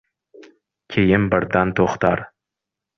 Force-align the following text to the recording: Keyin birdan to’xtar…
Keyin 0.95 1.29
birdan 1.37 1.77
to’xtar… 1.83 2.29